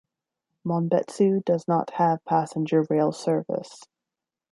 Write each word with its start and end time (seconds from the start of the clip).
Monbetsu 0.65 1.45
does 1.45 1.67
not 1.67 1.91
have 1.91 2.25
passenger 2.25 2.87
rail 2.89 3.11
service. 3.11 3.83